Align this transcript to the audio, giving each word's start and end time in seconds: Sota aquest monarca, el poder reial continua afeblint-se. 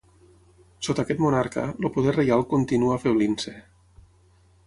Sota 0.87 1.03
aquest 1.03 1.19
monarca, 1.25 1.65
el 1.87 1.91
poder 1.97 2.15
reial 2.17 2.43
continua 2.55 2.97
afeblint-se. 3.01 3.57